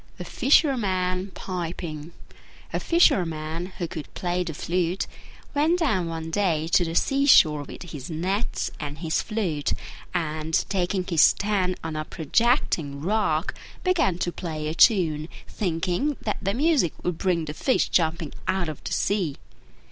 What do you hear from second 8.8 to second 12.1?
his flute; and, taking his stand on a